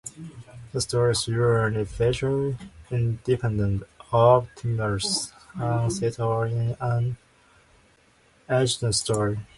[0.71, 2.57] The stores usually feature
[2.89, 7.17] independent optometrists on-site or in an
[8.49, 9.37] adjacent store.